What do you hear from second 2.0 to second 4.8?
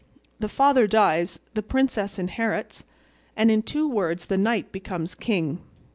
inherits, and in two words the knight